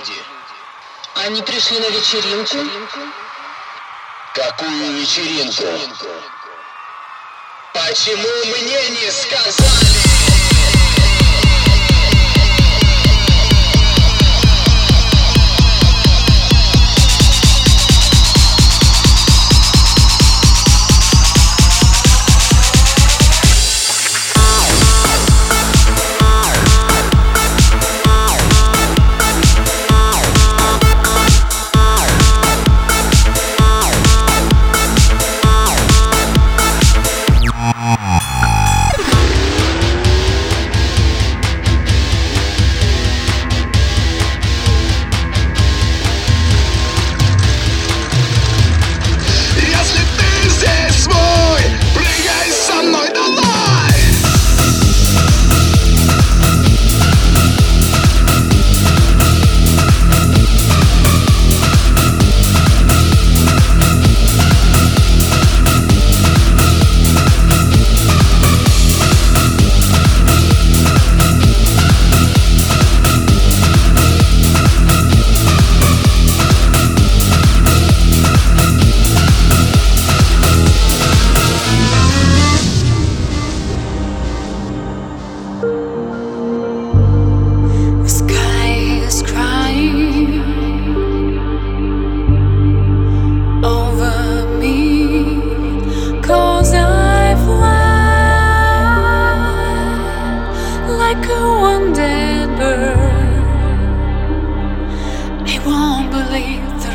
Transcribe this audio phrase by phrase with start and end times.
[0.00, 0.22] люди.
[1.14, 2.58] Они пришли на вечеринку?
[4.34, 5.64] Какую вечеринку?
[7.72, 9.99] Почему мне не сказали?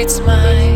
[0.00, 0.67] It's mine.